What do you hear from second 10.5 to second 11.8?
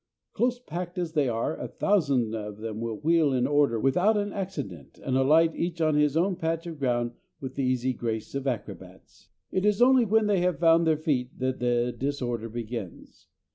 found their feet that